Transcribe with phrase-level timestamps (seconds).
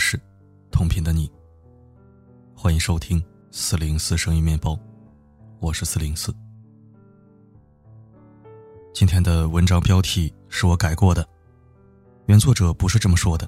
[0.00, 0.18] 是，
[0.70, 1.30] 同频的你。
[2.54, 4.76] 欢迎收听四零四声音面包，
[5.60, 6.34] 我是四零四。
[8.94, 11.28] 今天的文章标题是我改过的，
[12.26, 13.46] 原作者不是这么说的，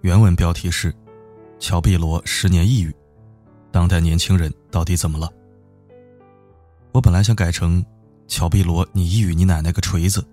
[0.00, 0.92] 原文标题是
[1.60, 2.92] “乔碧罗十年抑郁，
[3.70, 5.32] 当代年轻人到底怎么了？”
[6.90, 7.82] 我本来想改成
[8.26, 10.26] “乔碧罗，你抑郁你奶奶个锤子”，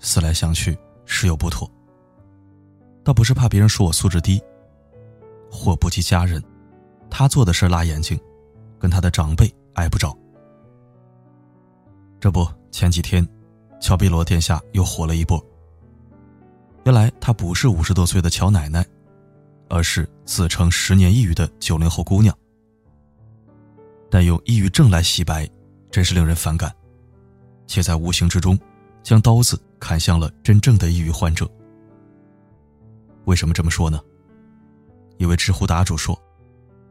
[0.00, 1.70] 思来想去，事有不妥。
[3.02, 4.40] 倒不是怕别人说我素质低，
[5.50, 6.42] 祸不及家人，
[7.08, 8.18] 他做的事辣眼睛，
[8.78, 10.16] 跟他的长辈挨不着。
[12.20, 13.26] 这不，前几天，
[13.80, 15.42] 乔碧罗殿下又火了一波。
[16.84, 18.86] 原来她不是五十多岁的乔奶奶，
[19.68, 22.36] 而是自称十年抑郁的九零后姑娘。
[24.10, 25.48] 但用抑郁症来洗白，
[25.90, 26.74] 真是令人反感，
[27.66, 28.58] 且在无形之中，
[29.02, 31.50] 将刀子砍向了真正的抑郁患者。
[33.26, 34.00] 为什么这么说呢？
[35.18, 36.18] 一位知乎答主说：“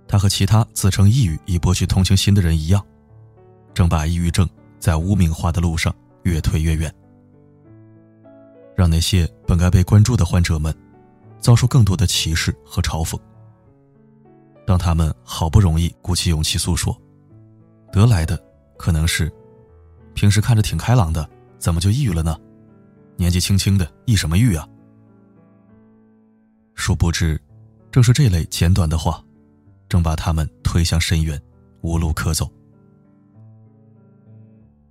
[0.08, 2.86] 他和其他自称抑郁以博取同情心的人一样，
[3.74, 4.48] 正把抑郁症
[4.80, 6.94] 在污名化的路上越推越远，
[8.76, 10.74] 让那些本该被关注的患者们
[11.40, 13.20] 遭受更多的歧视和嘲讽。
[14.66, 16.96] 当他们好不容易鼓起勇气诉说，
[17.92, 18.40] 得来的
[18.78, 19.32] 可能是：
[20.14, 22.38] 平时看着挺开朗的，怎么就抑郁了呢？
[23.18, 24.68] 年纪轻轻的，抑什么郁啊？”
[26.80, 27.40] 殊不知，
[27.92, 29.22] 正是这类简短的话，
[29.90, 31.40] 正把他们推向深渊，
[31.82, 32.50] 无路可走。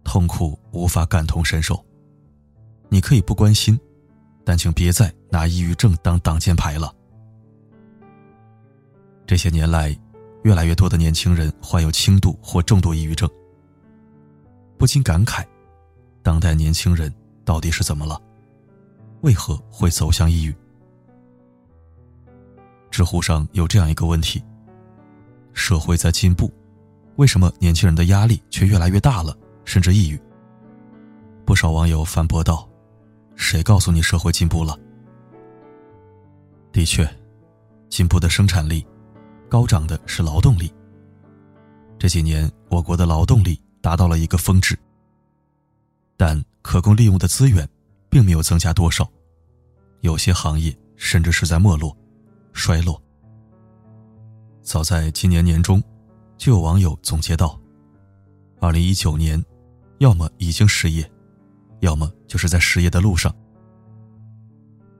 [0.04, 1.82] 痛苦无法感同身受，
[2.90, 3.76] 你可以不关心，
[4.44, 6.94] 但请别再拿抑郁症当挡箭牌了。
[9.26, 9.98] 这些年来，
[10.44, 13.28] 越来越多的年轻人患有轻度或重度抑郁症，
[14.76, 15.42] 不禁感慨：
[16.22, 17.12] 当代年轻人
[17.46, 18.20] 到底是怎么了？
[19.22, 20.54] 为何会走向抑郁？
[22.98, 24.42] 知乎上有这样一个问题：
[25.52, 26.52] 社会在进步，
[27.14, 30.20] 为什么年轻人的压力却越来越大了，甚至抑郁？
[31.44, 32.68] 不少网友反驳道
[33.38, 34.76] ：“谁告诉你社会进步了？”
[36.74, 37.08] 的确，
[37.88, 38.84] 进步的生产力，
[39.48, 40.68] 高涨的是劳动力。
[42.00, 44.76] 这几年，我国的劳动力达到了一个峰值，
[46.16, 47.64] 但可供利用的资源，
[48.10, 49.08] 并没有增加多少，
[50.00, 51.96] 有些行业甚至是在没落。
[52.52, 53.00] 衰落。
[54.62, 55.82] 早在今年年中，
[56.36, 57.58] 就有网友总结道
[58.60, 59.42] ：“二零一九年，
[59.98, 61.10] 要么已经失业，
[61.80, 63.34] 要么就是在失业的路上。”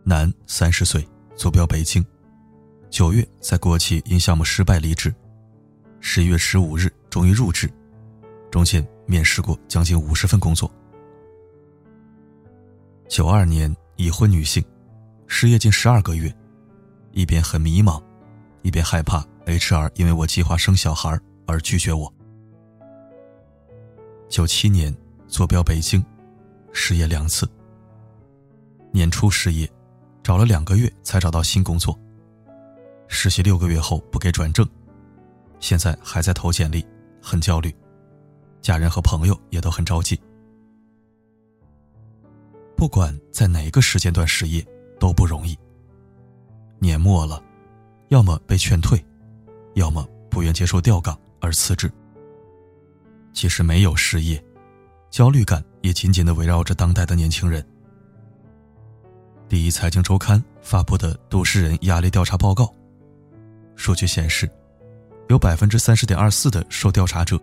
[0.04, 2.04] 男，三十岁，坐标北京，
[2.88, 5.14] 九月在国企因项目失败离职，
[6.00, 7.70] 十月十五日终于入职，
[8.50, 10.70] 中间面试过将近五十份工作。
[13.06, 14.64] 九二年，已婚女性，
[15.26, 16.34] 失业近十二个月。
[17.12, 18.02] 一边很迷茫，
[18.62, 22.12] 一边害怕 HR 因为我计划生小孩而拒绝我。
[24.28, 24.94] 九七年
[25.26, 26.04] 坐标北京，
[26.72, 27.48] 失业两次。
[28.92, 29.70] 年初失业，
[30.22, 31.98] 找了两个月才找到新工作。
[33.08, 34.68] 实习六个月后不给转正，
[35.60, 36.86] 现在还在投简历，
[37.22, 37.74] 很焦虑，
[38.60, 40.20] 家人和朋友也都很着急。
[42.76, 44.64] 不管在哪个时间段失业
[45.00, 45.58] 都不容易。
[46.78, 47.42] 年末了，
[48.08, 49.04] 要么被劝退，
[49.74, 51.90] 要么不愿接受调岗而辞职。
[53.32, 54.42] 即使没有失业，
[55.10, 57.64] 焦虑感也紧紧的围绕着当代的年轻人。
[59.48, 62.72] 第一财经周刊发布的都市人压力调查报告，
[63.76, 64.48] 数据显示，
[65.28, 67.40] 有百分之三十点二四的受调查者，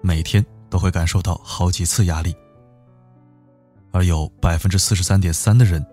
[0.00, 2.34] 每天都会感受到好几次压力，
[3.92, 5.84] 而有百分之四十三点三的人，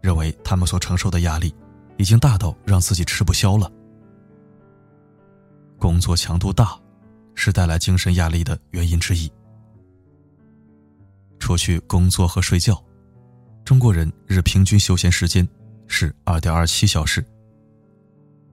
[0.00, 1.54] 认为他们所承受的压力。
[1.96, 3.70] 已经大到让自己吃不消了。
[5.78, 6.78] 工作强度大，
[7.34, 9.30] 是带来精神压力的原因之一。
[11.38, 12.82] 除去工作和睡觉，
[13.64, 15.46] 中国人日平均休闲时间
[15.86, 17.24] 是二点二七小时。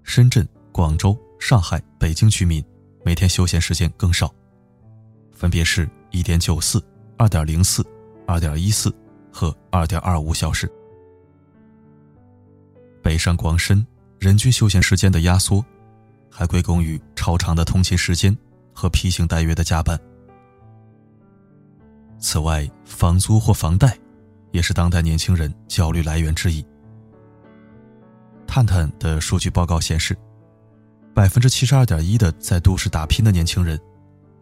[0.04, 2.64] 深圳、广州、上海、北京居民
[3.06, 4.34] 每天休闲时间更少，
[5.32, 6.84] 分别是一点九四、
[7.18, 7.86] 二点零四、
[8.28, 8.94] 二点一四
[9.32, 10.70] 和二点二五小时。
[13.02, 13.86] 北上广深
[14.20, 15.64] 人均休闲时间的压缩，
[16.30, 18.36] 还归功于超长的通勤时间
[18.74, 20.00] 和披星戴月的加班。
[22.20, 23.98] 此外，房租或房贷，
[24.52, 26.64] 也是当代年轻人焦虑来源之一。
[28.46, 30.16] 探探的数据报告显示，
[31.16, 33.80] 百分之七十二点一的在都市打拼的年轻人，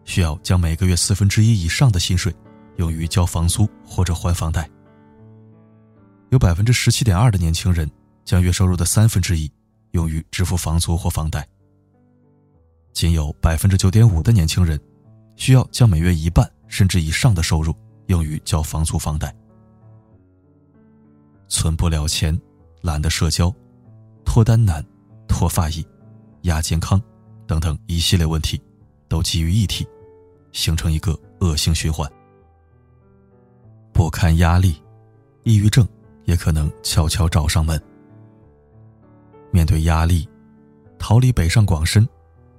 [0.04, 2.34] 需要将每个月四分之一以上的薪水，
[2.76, 4.68] 用于交房租或者还房贷。
[6.28, 7.90] 有百分之十七点二的年轻人。
[8.24, 9.50] 将月收入的三分之一
[9.92, 11.46] 用于支付房租或房贷。
[12.92, 14.78] 仅有百分之九点五的年轻人
[15.36, 17.74] 需要将每月一半甚至以上的收入
[18.06, 19.34] 用于交房租、房贷。
[21.48, 22.38] 存不了钱，
[22.82, 23.52] 懒得社交，
[24.24, 24.84] 脱单难，
[25.26, 25.86] 脱发易，
[26.42, 27.00] 亚健康，
[27.46, 28.60] 等等一系列问题，
[29.08, 29.86] 都集于一体，
[30.52, 32.10] 形成一个恶性循环。
[33.92, 34.80] 不堪压力，
[35.42, 35.86] 抑郁症
[36.24, 37.80] 也可能悄悄找上门。
[39.50, 40.28] 面对压力，
[40.98, 42.08] 逃离北上广深。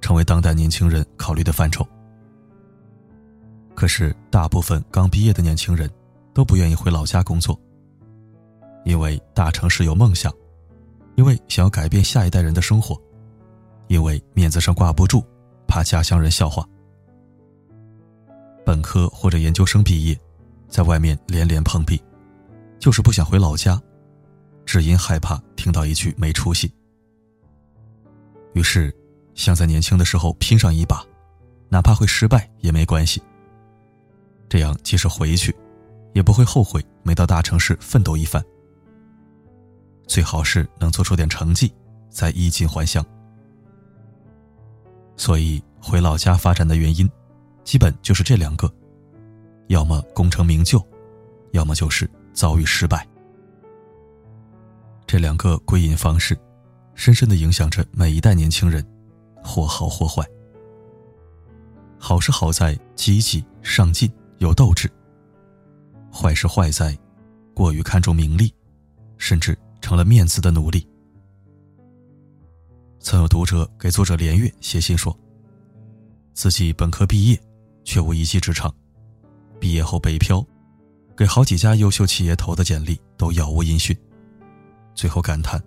[0.02, 1.88] 成为当代年轻人考虑的范畴。
[3.76, 5.88] 可是，大部分刚毕业的年轻人
[6.34, 7.56] 都不愿意回老家工作，
[8.84, 10.34] 因为大城市有梦想，
[11.16, 13.00] 因为想要改变下一代人的生活，
[13.90, 15.24] 因为面子上挂不住，
[15.68, 16.68] 怕家乡人笑话。
[18.66, 20.20] 本科或者研究生毕业，
[20.68, 22.02] 在外面连连碰壁，
[22.80, 23.80] 就是不想回老家，
[24.66, 26.74] 只因害怕听到一句没出息。
[28.54, 28.94] 于是。
[29.34, 31.04] 想在年轻的时候拼上一把，
[31.70, 33.24] 哪怕会失败也没关系。
[34.50, 35.56] 这样即使回去，
[36.14, 38.44] 也不会后悔没到大城市奋斗一番。
[40.06, 41.74] 最好是能做出点成绩，
[42.10, 43.04] 再衣锦还乡。
[45.16, 47.10] 所以回老家发展的原因，
[47.64, 48.72] 基本就是这两个：
[49.68, 50.86] 要么功成名就，
[51.52, 53.08] 要么就是遭遇失败。
[55.08, 56.38] 这两个归隐方式，
[56.96, 58.86] 深深的影响着每一代年轻人。
[59.44, 60.24] 或好或坏，
[61.98, 64.08] 好是好在积极上进
[64.38, 64.88] 有斗志；
[66.14, 66.96] 坏是坏在
[67.56, 68.54] 过于看重名利，
[69.18, 70.88] 甚至成了面子的奴隶。
[73.00, 75.18] 曾有读者给作者连月写信说，
[76.36, 77.42] 自己本科毕业，
[77.84, 78.72] 却无一技之长，
[79.60, 80.46] 毕业后北漂，
[81.18, 83.98] 给好几家优秀企业投的简历都杳无音讯，
[84.94, 85.60] 最后感叹：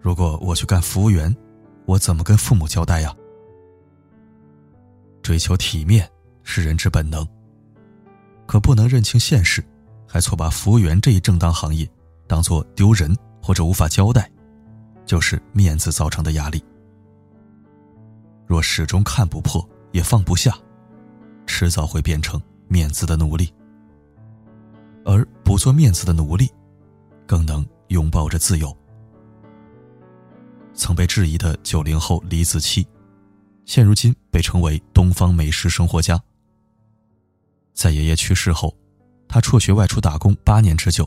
[0.00, 1.34] 如果我去干服务员，
[1.84, 3.14] 我怎么跟父母交代呀？
[5.22, 6.08] 追求体面
[6.42, 7.26] 是人之本能，
[8.46, 9.62] 可不能认清现实，
[10.08, 11.88] 还错把服务员这一正当行业
[12.26, 14.30] 当做丢人或者无法交代，
[15.04, 16.64] 就是面子造成的压力。
[18.46, 20.56] 若始终看不破也放不下，
[21.46, 23.52] 迟早会变成面子的奴隶。
[25.04, 26.50] 而不做面子的奴隶，
[27.26, 28.76] 更能拥抱着自由。
[30.80, 32.82] 曾被质疑的九零后李子柒。
[33.66, 36.18] 现如今被称为东方美食生活家。
[37.74, 38.74] 在爷爷去世后，
[39.28, 41.06] 他辍学外出打工八年之久。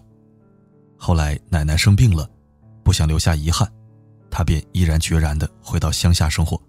[0.95, 2.29] 后来奶奶生病了，
[2.83, 3.67] 不想留下遗憾，
[4.29, 6.61] 他便毅然决然的回到乡下生活。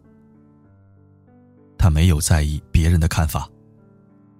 [1.79, 3.47] 他没有在意别人的看法，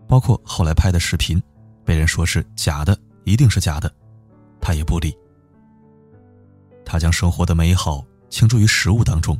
[0.09, 1.41] 包括后来拍的视频，
[1.85, 3.95] 被人说是假的，一定是假的，
[4.59, 5.15] 他也不理。
[6.83, 9.39] 他将生活的美好倾注于食物当中。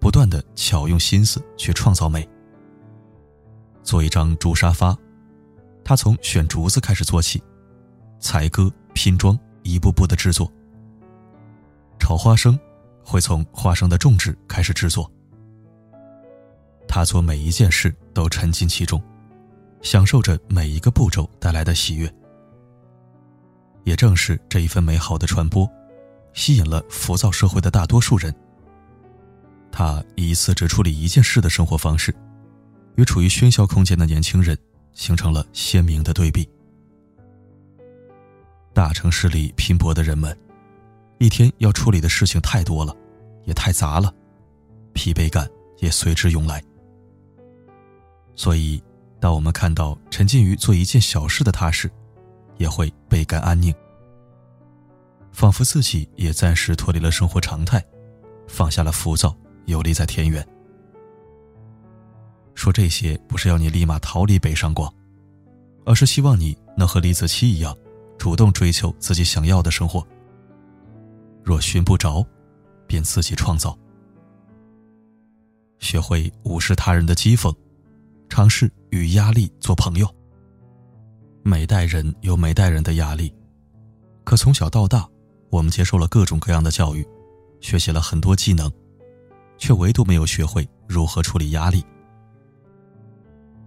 [0.00, 2.26] 不断的巧用心思去创造美。
[3.82, 4.96] 做一张竹沙发，
[5.84, 7.42] 他从选竹子开始做起，
[8.18, 10.50] 裁割、拼装，一步步的制作。
[11.98, 12.58] 炒花生，
[13.04, 15.10] 会从花生的种植开始制作。
[16.88, 19.02] 他做每一件事都沉浸其中，
[19.82, 22.10] 享受着每一个步骤带来的喜悦。
[23.84, 25.68] 也正是这一份美好的传播，
[26.36, 28.32] 吸引了浮躁社会的大多数人。
[29.72, 32.14] 他一次只处理一件事的生活方式，
[32.94, 34.56] 与处于喧嚣空间的年轻人
[34.92, 36.48] 形成了鲜明的对比。
[38.72, 40.36] 大城市里拼搏的人们，
[41.18, 42.94] 一天要处理的事情太多了，
[43.44, 44.14] 也太杂了，
[44.92, 46.62] 疲惫感也随之涌来。
[48.34, 48.82] 所以，
[49.18, 51.90] 当我们看到沉浸于做一件小事的他时，
[52.58, 53.74] 也会倍感安宁，
[55.36, 57.84] 仿佛自己也暂时脱离了生活常态，
[58.48, 59.36] 放下了浮躁。
[59.66, 60.46] 游离在田园。
[62.54, 64.90] 说这些不是要你立马逃离北上广，
[65.84, 67.76] 而是希望你能和李子柒一样，
[68.16, 70.06] 主动追求自己想要的生活。
[71.44, 72.24] 若寻不着，
[72.86, 73.76] 便自己创造。
[75.80, 77.54] 学会无视他人的讥讽，
[78.30, 80.08] 尝试与压力做朋友。
[81.42, 83.34] 每代人有每代人的压力，
[84.24, 85.06] 可从小到大，
[85.50, 87.06] 我们接受了各种各样的教育，
[87.60, 88.70] 学习了很多技能。
[89.58, 91.82] 却唯独没有学会如何处理压力。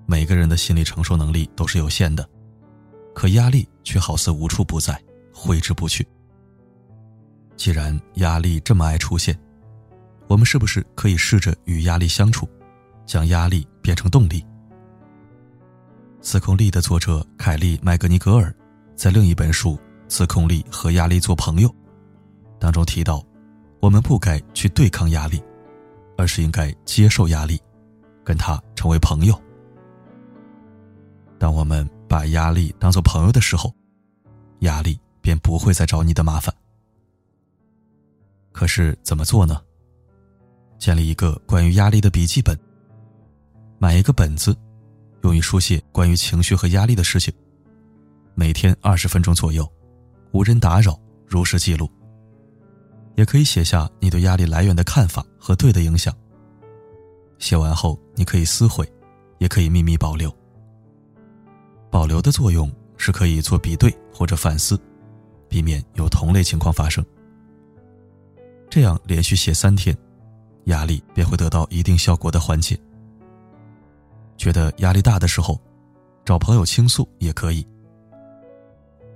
[0.05, 2.27] 每个人的心理承受能力都是有限的，
[3.13, 5.01] 可压力却好似无处不在，
[5.33, 6.07] 挥之不去。
[7.55, 9.35] 既然压力这么爱出现，
[10.27, 12.47] 我们是不是可以试着与压力相处，
[13.05, 14.41] 将压力变成动力？
[16.21, 18.53] 《自控力》的作者凯利·麦格尼格尔
[18.95, 19.71] 在另一本书
[20.09, 21.69] 《自控力和压力做朋友》
[22.59, 23.23] 当中提到，
[23.79, 25.41] 我们不该去对抗压力，
[26.17, 27.61] 而是应该接受压力，
[28.23, 29.41] 跟他成为朋友。
[31.37, 33.73] 当我们把压力当做朋友的时候，
[34.59, 36.53] 压力便不会再找你的麻烦。
[38.51, 39.61] 可是怎么做呢？
[40.77, 42.57] 建立一个关于压力的笔记本，
[43.77, 44.53] 买一个本子，
[45.21, 47.33] 用于书写关于情绪和压力的事情。
[48.33, 49.69] 每天二十分钟左右，
[50.31, 51.89] 无人打扰，如实记录。
[53.15, 56.13] 也可以写下你对压力来源的看法和对的影响。
[57.37, 58.89] 写完后，你可以撕毁，
[59.39, 60.33] 也可以秘密保留。
[61.89, 64.79] 保留的作用是可以做比对或者反思，
[65.49, 67.05] 避免有同类情况发生。
[68.69, 69.97] 这样连续写三天，
[70.65, 72.79] 压力便会得到一定效果的缓解。
[74.37, 75.59] 觉得压力大的时候，
[76.23, 77.67] 找朋友倾诉也可以。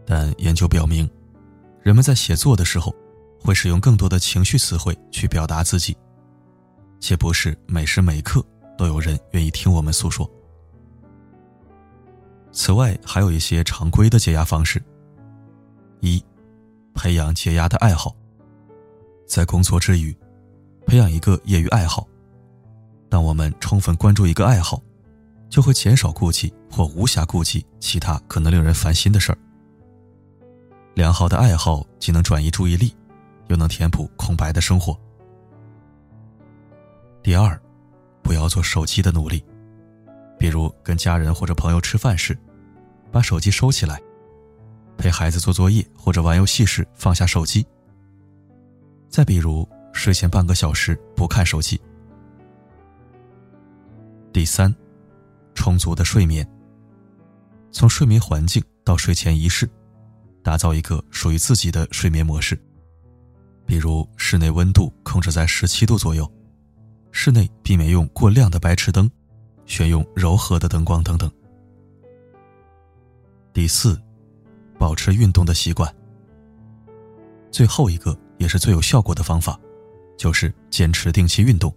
[0.06, 1.10] 但研究表明，
[1.82, 2.94] 人们在写作的时候，
[3.40, 5.96] 会使用更多的情绪词汇去表达自己，
[7.00, 8.46] 且不是每时每刻
[8.78, 10.30] 都有人愿意听我们诉说。
[12.52, 14.82] 此外，还有一些常规的解压方式：
[16.02, 16.24] 一、
[16.94, 18.16] 培养解压的爱好，
[19.26, 20.16] 在工作之余，
[20.86, 22.08] 培养一个业余爱好。
[23.10, 24.82] 当我们充分关注一个爱好，
[25.50, 29.38] 就会减少顾忌或无暇顾及其他可能令人烦心的事儿。
[30.94, 32.96] 良好的爱好既能转移注意力，
[33.48, 34.96] 又能填补空白的生活。
[37.24, 37.60] 第二，
[38.22, 39.44] 不要做手机的奴隶，
[40.38, 42.38] 比如跟家人或者朋友吃饭时，
[43.12, 43.96] 把手机收起来；
[44.96, 47.66] 陪孩子做作业或者玩游戏时放下手机。
[49.10, 51.80] 再比如睡前半个小时不看手机。
[54.32, 54.74] 第三，
[55.56, 56.48] 充足的睡眠。
[57.72, 59.68] 从睡眠环境到睡前仪式。
[60.44, 62.62] 打造一个属于自己的睡眠模式，
[63.66, 66.30] 比如室内温度控制在十七度左右，
[67.12, 69.10] 室内避免用过亮的白炽灯，
[69.66, 71.32] 选用柔和的灯光等等。
[73.54, 74.00] 第四，
[74.78, 75.92] 保持运动的习惯。
[77.50, 79.58] 最后一个也是最有效果的方法，
[80.18, 81.74] 就是坚持定期运动。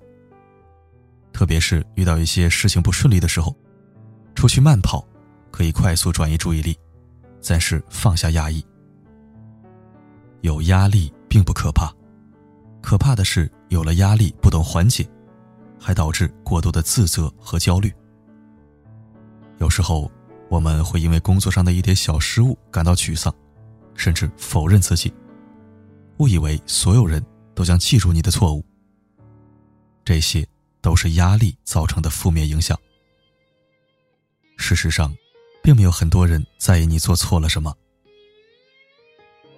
[1.32, 3.54] 特别是遇到一些事情不顺利的时候，
[4.34, 5.06] 出去慢跑，
[5.50, 6.76] 可以快速转移注意力。
[7.46, 8.60] 暂时放下压抑。
[10.40, 11.94] 有压力并不可怕，
[12.82, 15.08] 可怕的是有了压力不懂缓解，
[15.78, 17.94] 还导致过度的自责和焦虑。
[19.58, 20.10] 有时候
[20.48, 23.32] 我们会因为工作上的一点小失误感到沮丧，
[23.94, 25.14] 甚至否认自己，
[26.18, 27.24] 误以为所有人
[27.54, 28.64] 都将记住你的错误。
[30.04, 30.44] 这些
[30.80, 32.76] 都是压力造成的负面影响。
[34.56, 35.14] 事实上。
[35.66, 37.74] 并没有很多人在意你做错了什么。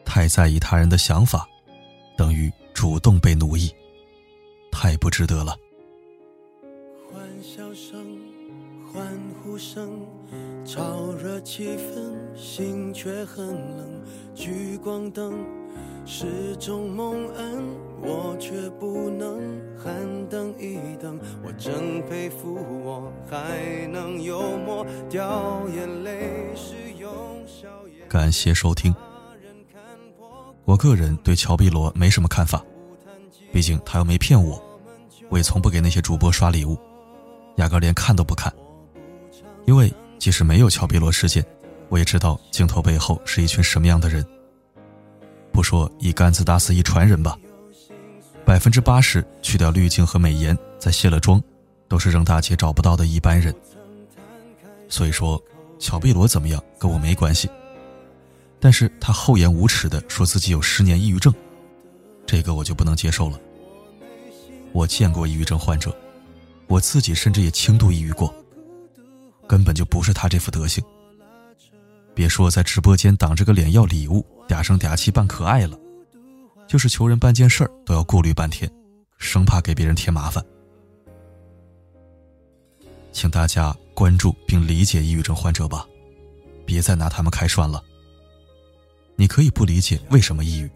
[0.06, 1.46] 太在意他人的想法，
[2.16, 3.70] 等于主动被奴役，
[4.72, 5.54] 太不值得了。
[7.12, 8.18] 欢笑声、
[8.90, 9.06] 欢
[9.42, 10.00] 呼声，
[10.64, 13.46] 炒热气氛，心却很
[13.76, 14.02] 冷。
[14.34, 15.57] 聚光灯。
[16.10, 17.62] 是种蒙恩，
[18.00, 18.50] 我却
[18.80, 19.38] 不能
[19.78, 19.94] 喊
[20.30, 21.20] 等一等。
[21.44, 26.54] 我真佩服，我还能幽默掉眼泪。
[28.08, 28.92] 感谢收听。
[30.64, 32.64] 我个人对乔碧罗没什么看法，
[33.52, 34.58] 毕竟他又没骗我，
[35.28, 36.78] 我也从不给那些主播刷礼物，
[37.56, 38.50] 压根连看都不看。
[39.66, 41.44] 因为即使没有乔碧罗事件，
[41.90, 44.26] 我也知道镜头背后是一群什么样的人。
[45.58, 47.36] 不说一竿子打死一船人吧，
[48.44, 51.42] 百分之八十去掉滤镜和美颜，再卸了妆，
[51.88, 53.52] 都是扔大街找不到的一般人。
[54.88, 55.42] 所以说，
[55.80, 57.50] 乔碧罗怎么样跟我没关系，
[58.60, 61.34] 但是他厚颜无耻的说自己有十年抑郁症，
[62.24, 63.36] 这个我就不能接受了。
[64.70, 65.92] 我见过抑郁症患者，
[66.68, 68.32] 我自己甚至也轻度抑郁过，
[69.48, 70.80] 根本就不是他这副德行。
[72.14, 74.24] 别说在直播间挡着个脸要礼物。
[74.48, 75.78] 嗲声嗲气扮可爱了，
[76.66, 78.68] 就是求人办件事儿都要顾虑半天，
[79.18, 80.44] 生怕给别人添麻烦。
[83.12, 85.86] 请大家关注并理解抑郁症患者吧，
[86.64, 87.84] 别再拿他们开涮了。
[89.16, 90.70] 你可以不理解为什么抑郁，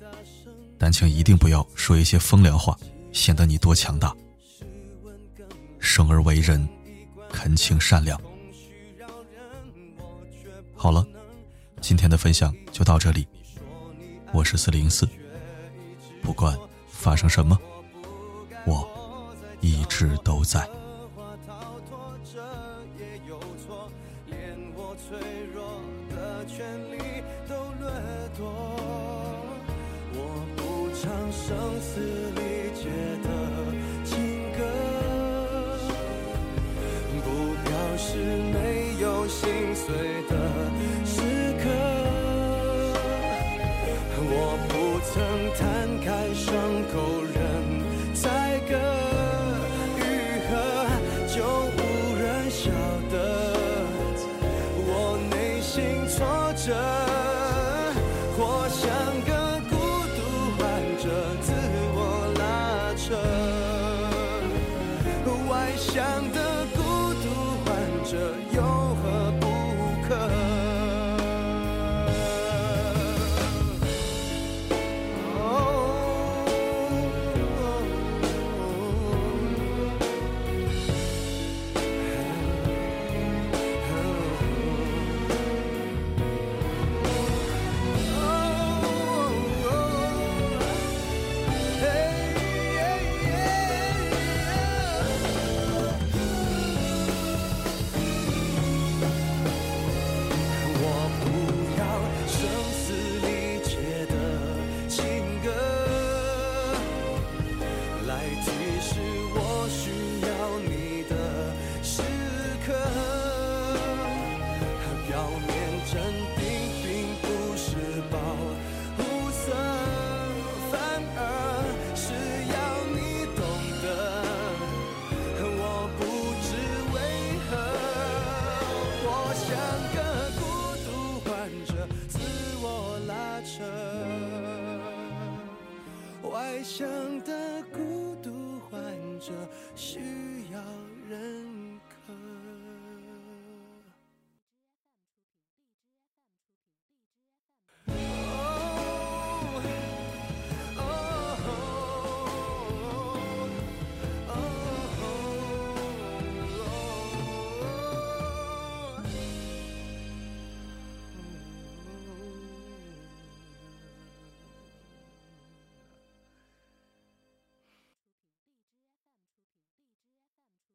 [0.76, 2.76] 但请一定不要说一些风凉话，
[3.12, 4.14] 显得你多强大。
[5.78, 6.68] 生而为人，
[7.30, 8.20] 恳请善良。
[10.74, 11.06] 好了，
[11.80, 13.26] 今天的分享就到这里。
[14.32, 15.06] 我是四零四，
[16.22, 16.56] 不管
[16.88, 17.58] 发生什么，
[18.64, 18.88] 我
[19.60, 20.66] 一直都在。